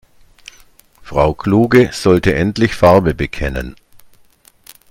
[1.03, 3.75] Frau Kluge sollte endlich Farbe bekennen.